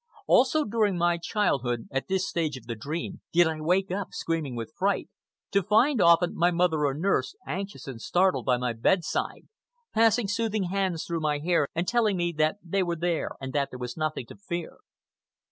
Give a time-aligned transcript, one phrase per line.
[0.25, 4.55] Always, during my childhood, at this stage of the dream, did I wake up screaming
[4.55, 9.47] with fright—to find, often, my mother or nurse, anxious and startled, by my bedside,
[9.93, 13.69] passing soothing hands through my hair and telling me that they were there and that
[13.69, 14.77] there was nothing to fear.